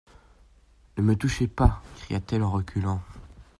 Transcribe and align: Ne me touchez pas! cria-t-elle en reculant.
Ne 0.97 1.03
me 1.03 1.15
touchez 1.15 1.47
pas! 1.47 1.79
cria-t-elle 2.01 2.41
en 2.41 2.49
reculant. 2.49 3.03